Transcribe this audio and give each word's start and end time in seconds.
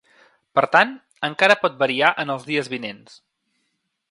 Per 0.59 0.63
tant, 0.75 0.93
encara 1.29 1.59
pot 1.67 1.77
variar 1.83 2.11
en 2.25 2.37
els 2.37 2.51
dies 2.51 2.75
vinents. 2.77 3.23